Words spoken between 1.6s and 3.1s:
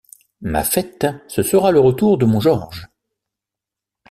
le retour de mon Georges.